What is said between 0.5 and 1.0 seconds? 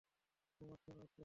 ঘুম আসছে